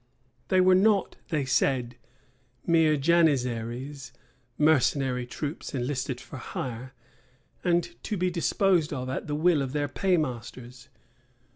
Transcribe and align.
They 0.47 0.59
were 0.59 0.73
not, 0.73 1.17
they 1.29 1.45
said, 1.45 1.95
mere 2.65 2.97
janizaries; 2.97 4.11
mercenary 4.57 5.27
troops 5.27 5.75
enlisted 5.75 6.19
for 6.19 6.37
hire, 6.37 6.93
and 7.63 7.87
to 8.05 8.17
be 8.17 8.31
disposed 8.31 8.93
of 8.93 9.09
at 9.09 9.27
the 9.27 9.35
will 9.35 9.61
of 9.61 9.73
their 9.73 9.87
paymasters. 9.87 10.89